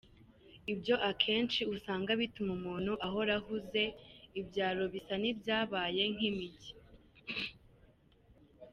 [0.73, 3.83] Ibyo akenshi usanga bituma umuntu ahora ahuze,
[4.39, 6.71] ibyaro bisa n’ibyabaye nk’imijyi.